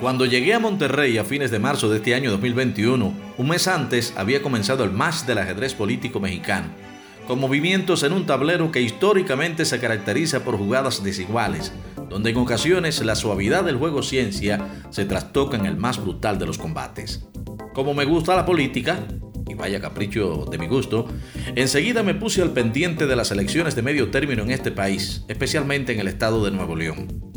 Cuando 0.00 0.26
llegué 0.26 0.54
a 0.54 0.60
Monterrey 0.60 1.18
a 1.18 1.24
fines 1.24 1.50
de 1.50 1.58
marzo 1.58 1.90
de 1.90 1.96
este 1.96 2.14
año 2.14 2.30
2021, 2.30 3.12
un 3.36 3.48
mes 3.48 3.66
antes 3.66 4.14
había 4.16 4.40
comenzado 4.40 4.84
el 4.84 4.92
match 4.92 5.22
del 5.22 5.38
ajedrez 5.38 5.74
político 5.74 6.20
mexicano, 6.20 6.68
con 7.26 7.40
movimientos 7.40 8.04
en 8.04 8.12
un 8.12 8.24
tablero 8.24 8.70
que 8.70 8.80
históricamente 8.80 9.64
se 9.64 9.80
caracteriza 9.80 10.44
por 10.44 10.56
jugadas 10.56 11.02
desiguales, 11.02 11.72
donde 12.08 12.30
en 12.30 12.36
ocasiones 12.36 13.04
la 13.04 13.16
suavidad 13.16 13.64
del 13.64 13.76
juego 13.76 14.04
ciencia 14.04 14.84
se 14.90 15.04
trastoca 15.04 15.56
en 15.56 15.66
el 15.66 15.76
más 15.76 16.00
brutal 16.00 16.38
de 16.38 16.46
los 16.46 16.58
combates. 16.58 17.26
Como 17.74 17.92
me 17.92 18.04
gusta 18.04 18.36
la 18.36 18.46
política, 18.46 19.00
y 19.48 19.54
vaya 19.54 19.80
capricho 19.80 20.46
de 20.48 20.58
mi 20.58 20.68
gusto, 20.68 21.08
enseguida 21.56 22.04
me 22.04 22.14
puse 22.14 22.40
al 22.40 22.52
pendiente 22.52 23.08
de 23.08 23.16
las 23.16 23.32
elecciones 23.32 23.74
de 23.74 23.82
medio 23.82 24.12
término 24.12 24.44
en 24.44 24.52
este 24.52 24.70
país, 24.70 25.24
especialmente 25.26 25.92
en 25.92 25.98
el 25.98 26.06
estado 26.06 26.44
de 26.44 26.52
Nuevo 26.52 26.76
León. 26.76 27.27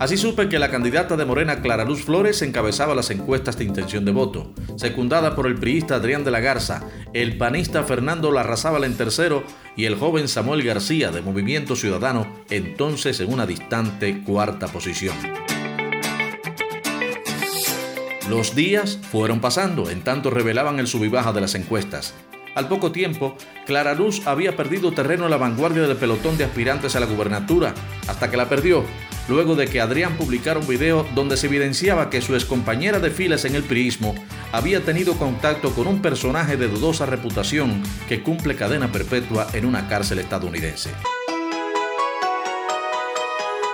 Así 0.00 0.16
supe 0.16 0.48
que 0.48 0.58
la 0.58 0.70
candidata 0.70 1.14
de 1.18 1.26
Morena 1.26 1.60
Clara 1.60 1.84
Luz 1.84 2.06
Flores 2.06 2.40
encabezaba 2.40 2.94
las 2.94 3.10
encuestas 3.10 3.58
de 3.58 3.64
intención 3.64 4.06
de 4.06 4.12
voto, 4.12 4.54
secundada 4.76 5.36
por 5.36 5.46
el 5.46 5.56
priista 5.56 5.96
Adrián 5.96 6.24
de 6.24 6.30
la 6.30 6.40
Garza, 6.40 6.88
el 7.12 7.36
panista 7.36 7.84
Fernando 7.84 8.32
Larrazábal 8.32 8.84
en 8.84 8.96
tercero 8.96 9.44
y 9.76 9.84
el 9.84 9.96
joven 9.96 10.26
Samuel 10.26 10.62
García 10.62 11.10
de 11.10 11.20
Movimiento 11.20 11.76
Ciudadano, 11.76 12.26
entonces 12.48 13.20
en 13.20 13.30
una 13.30 13.44
distante 13.44 14.22
cuarta 14.24 14.68
posición. 14.68 15.14
Los 18.30 18.54
días 18.54 18.98
fueron 19.12 19.42
pasando, 19.42 19.90
en 19.90 20.00
tanto 20.00 20.30
revelaban 20.30 20.78
el 20.78 20.86
sub 20.86 21.02
de 21.02 21.40
las 21.42 21.54
encuestas. 21.54 22.14
Al 22.54 22.68
poco 22.68 22.90
tiempo, 22.90 23.36
Clara 23.66 23.94
Luz 23.94 24.26
había 24.26 24.56
perdido 24.56 24.92
terreno 24.92 25.24
en 25.24 25.30
la 25.30 25.36
vanguardia 25.36 25.82
del 25.82 25.96
pelotón 25.98 26.38
de 26.38 26.44
aspirantes 26.44 26.96
a 26.96 27.00
la 27.00 27.06
gubernatura, 27.06 27.74
hasta 28.08 28.30
que 28.30 28.38
la 28.38 28.48
perdió, 28.48 28.84
luego 29.30 29.54
de 29.54 29.68
que 29.68 29.80
Adrián 29.80 30.16
publicara 30.16 30.58
un 30.58 30.66
video 30.66 31.06
donde 31.14 31.36
se 31.36 31.46
evidenciaba 31.46 32.10
que 32.10 32.20
su 32.20 32.34
excompañera 32.34 32.98
de 32.98 33.12
filas 33.12 33.44
en 33.44 33.54
el 33.54 33.62
priismo 33.62 34.16
había 34.50 34.84
tenido 34.84 35.14
contacto 35.14 35.72
con 35.72 35.86
un 35.86 36.02
personaje 36.02 36.56
de 36.56 36.66
dudosa 36.66 37.06
reputación 37.06 37.80
que 38.08 38.24
cumple 38.24 38.56
cadena 38.56 38.90
perpetua 38.90 39.46
en 39.52 39.66
una 39.66 39.86
cárcel 39.88 40.18
estadounidense. 40.18 40.90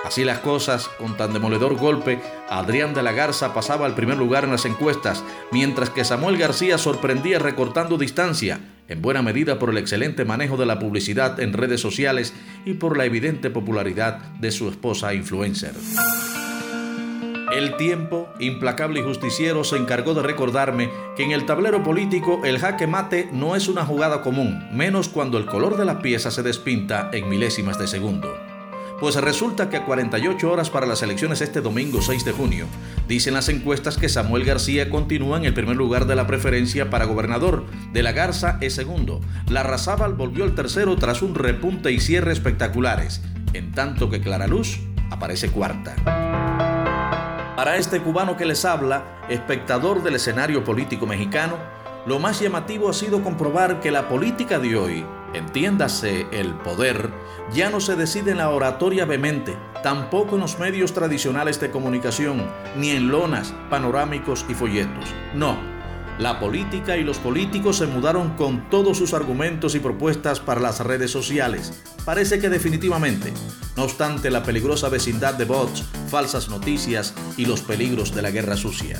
Así 0.05 0.23
las 0.23 0.39
cosas, 0.39 0.89
con 0.99 1.17
tan 1.17 1.33
demoledor 1.33 1.75
golpe, 1.75 2.21
Adrián 2.49 2.93
de 2.93 3.01
la 3.01 3.11
Garza 3.11 3.55
pasaba 3.55 3.87
al 3.87 3.95
primer 3.95 4.17
lugar 4.17 4.43
en 4.43 4.51
las 4.51 4.65
encuestas, 4.65 5.23
mientras 5.51 5.89
que 5.89 6.05
Samuel 6.05 6.37
García 6.37 6.77
sorprendía 6.77 7.39
recortando 7.39 7.97
distancia, 7.97 8.59
en 8.87 9.01
buena 9.01 9.21
medida 9.21 9.59
por 9.59 9.69
el 9.69 9.77
excelente 9.77 10.25
manejo 10.25 10.57
de 10.57 10.65
la 10.65 10.79
publicidad 10.79 11.39
en 11.39 11.53
redes 11.53 11.81
sociales 11.81 12.33
y 12.65 12.73
por 12.73 12.97
la 12.97 13.05
evidente 13.05 13.49
popularidad 13.49 14.19
de 14.39 14.51
su 14.51 14.69
esposa 14.69 15.13
influencer. 15.13 15.73
El 17.53 17.75
tiempo, 17.77 18.27
implacable 18.39 18.99
y 18.99 19.03
justiciero, 19.03 19.63
se 19.63 19.77
encargó 19.77 20.13
de 20.13 20.21
recordarme 20.21 20.89
que 21.15 21.23
en 21.23 21.31
el 21.31 21.45
tablero 21.45 21.81
político 21.81 22.41
el 22.43 22.59
jaque 22.59 22.87
mate 22.87 23.29
no 23.31 23.55
es 23.55 23.67
una 23.67 23.85
jugada 23.85 24.21
común, 24.21 24.67
menos 24.71 25.07
cuando 25.07 25.37
el 25.37 25.45
color 25.45 25.77
de 25.77 25.85
la 25.85 26.01
pieza 26.01 26.29
se 26.29 26.43
despinta 26.43 27.09
en 27.13 27.29
milésimas 27.29 27.79
de 27.79 27.87
segundo. 27.87 28.46
Pues 28.99 29.15
resulta 29.15 29.69
que 29.69 29.77
a 29.77 29.85
48 29.85 30.51
horas 30.51 30.71
para 30.71 30.87
las 30.87 31.03
elecciones 31.03 31.41
este 31.41 31.61
domingo 31.61 32.01
6 32.01 32.25
de 32.25 32.31
junio, 32.31 32.65
dicen 33.07 33.35
las 33.35 33.47
encuestas 33.47 33.95
que 33.95 34.09
Samuel 34.09 34.43
García 34.43 34.89
continúa 34.89 35.37
en 35.37 35.45
el 35.45 35.53
primer 35.53 35.75
lugar 35.75 36.07
de 36.07 36.15
la 36.15 36.25
preferencia 36.25 36.89
para 36.89 37.05
gobernador, 37.05 37.65
De 37.93 38.01
la 38.01 38.11
Garza 38.11 38.57
es 38.59 38.73
segundo, 38.73 39.21
La 39.49 39.61
Razábal 39.61 40.15
volvió 40.15 40.45
al 40.45 40.55
tercero 40.55 40.95
tras 40.95 41.21
un 41.21 41.35
repunte 41.35 41.91
y 41.91 41.99
cierre 41.99 42.33
espectaculares, 42.33 43.21
en 43.53 43.71
tanto 43.71 44.09
que 44.09 44.19
Clara 44.19 44.47
Luz 44.47 44.79
aparece 45.11 45.49
cuarta. 45.51 45.95
Para 47.55 47.77
este 47.77 48.01
cubano 48.01 48.35
que 48.35 48.45
les 48.45 48.65
habla, 48.65 49.21
espectador 49.29 50.01
del 50.01 50.15
escenario 50.15 50.63
político 50.63 51.05
mexicano, 51.05 51.57
lo 52.07 52.19
más 52.19 52.39
llamativo 52.39 52.89
ha 52.89 52.93
sido 52.93 53.21
comprobar 53.21 53.81
que 53.81 53.91
la 53.91 54.07
política 54.07 54.59
de 54.59 54.77
hoy, 54.77 55.05
entiéndase 55.33 56.25
el 56.31 56.53
poder, 56.53 57.11
ya 57.51 57.69
no 57.69 57.81
se 57.81 57.97
decide 57.97 58.31
en 58.31 58.37
la 58.37 58.49
oratoria 58.49 59.05
vehemente, 59.05 59.57
tampoco 59.83 60.35
en 60.35 60.41
los 60.41 60.57
medios 60.57 60.93
tradicionales 60.93 61.59
de 61.59 61.69
comunicación, 61.69 62.47
ni 62.77 62.91
en 62.91 63.09
lonas, 63.09 63.53
panorámicos 63.69 64.45
y 64.47 64.53
folletos. 64.53 65.13
No, 65.35 65.57
la 66.17 66.39
política 66.39 66.95
y 66.95 67.03
los 67.03 67.17
políticos 67.17 67.75
se 67.75 67.87
mudaron 67.87 68.37
con 68.37 68.69
todos 68.69 68.97
sus 68.97 69.13
argumentos 69.13 69.75
y 69.75 69.79
propuestas 69.79 70.39
para 70.39 70.61
las 70.61 70.79
redes 70.79 71.11
sociales. 71.11 71.83
Parece 72.05 72.39
que 72.39 72.47
definitivamente, 72.47 73.33
no 73.75 73.83
obstante 73.83 74.31
la 74.31 74.43
peligrosa 74.43 74.87
vecindad 74.87 75.33
de 75.33 75.43
bots, 75.43 75.83
falsas 76.07 76.47
noticias 76.47 77.13
y 77.35 77.45
los 77.45 77.61
peligros 77.61 78.15
de 78.15 78.21
la 78.21 78.31
guerra 78.31 78.55
sucia. 78.55 78.97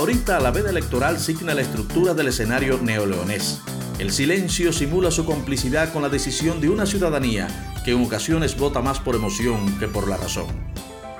Ahorita 0.00 0.40
la 0.40 0.50
veda 0.50 0.70
electoral 0.70 1.18
signa 1.18 1.52
la 1.52 1.60
estructura 1.60 2.14
del 2.14 2.28
escenario 2.28 2.78
neoleonés. 2.80 3.60
El 3.98 4.10
silencio 4.12 4.72
simula 4.72 5.10
su 5.10 5.26
complicidad 5.26 5.92
con 5.92 6.00
la 6.00 6.08
decisión 6.08 6.58
de 6.58 6.70
una 6.70 6.86
ciudadanía 6.86 7.48
que 7.84 7.90
en 7.90 8.02
ocasiones 8.02 8.56
vota 8.56 8.80
más 8.80 8.98
por 8.98 9.14
emoción 9.14 9.78
que 9.78 9.88
por 9.88 10.08
la 10.08 10.16
razón. 10.16 10.46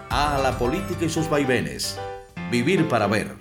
A 0.09 0.39
la 0.43 0.59
política 0.59 1.05
y 1.05 1.11
sus 1.11 1.29
vaivenes. 1.29 1.99
Vivir 2.51 2.89
para 2.89 3.07
ver. 3.07 3.37